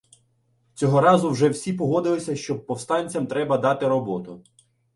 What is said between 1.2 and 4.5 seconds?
вже всі погодилися, що повстанцям треба дати роботу.